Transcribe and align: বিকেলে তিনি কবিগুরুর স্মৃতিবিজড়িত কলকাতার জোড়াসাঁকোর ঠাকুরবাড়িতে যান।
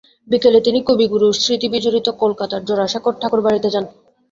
বিকেলে 0.27 0.59
তিনি 0.61 0.79
কবিগুরুর 0.87 1.33
স্মৃতিবিজড়িত 1.35 2.07
কলকাতার 2.21 2.61
জোড়াসাঁকোর 2.67 3.13
ঠাকুরবাড়িতে 3.21 3.69
যান। 3.73 3.85